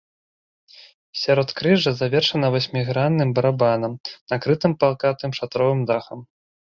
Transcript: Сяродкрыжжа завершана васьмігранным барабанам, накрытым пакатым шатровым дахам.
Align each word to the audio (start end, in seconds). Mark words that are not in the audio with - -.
Сяродкрыжжа 1.23 1.91
завершана 2.01 2.47
васьмігранным 2.55 3.29
барабанам, 3.41 3.93
накрытым 4.33 4.73
пакатым 4.85 5.31
шатровым 5.41 5.81
дахам. 5.93 6.19